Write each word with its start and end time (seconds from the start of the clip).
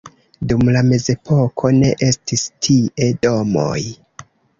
Dum 0.51 0.61
la 0.75 0.79
mezepoko 0.85 1.69
ne 1.75 1.91
estis 2.07 2.45
tie 2.69 3.11
domoj. 3.27 3.77